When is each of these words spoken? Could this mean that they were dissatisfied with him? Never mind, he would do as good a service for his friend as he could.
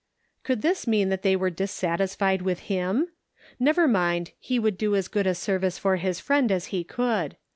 Could 0.41 0.63
this 0.63 0.87
mean 0.87 1.09
that 1.09 1.21
they 1.21 1.35
were 1.35 1.51
dissatisfied 1.51 2.41
with 2.41 2.61
him? 2.61 3.09
Never 3.59 3.87
mind, 3.87 4.31
he 4.39 4.57
would 4.57 4.75
do 4.79 4.95
as 4.95 5.07
good 5.07 5.27
a 5.27 5.35
service 5.35 5.77
for 5.77 5.97
his 5.97 6.19
friend 6.19 6.51
as 6.51 6.65
he 6.73 6.83
could. 6.83 7.37